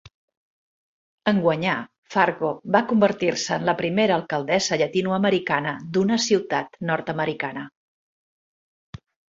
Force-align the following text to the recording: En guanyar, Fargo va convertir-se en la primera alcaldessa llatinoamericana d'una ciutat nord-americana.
En 1.31 1.41
guanyar, 1.43 1.75
Fargo 2.15 2.51
va 2.77 2.81
convertir-se 2.93 3.59
en 3.59 3.67
la 3.69 3.77
primera 3.83 4.17
alcaldessa 4.23 4.81
llatinoamericana 4.83 5.77
d'una 5.95 6.21
ciutat 6.29 6.85
nord-americana. 6.93 7.71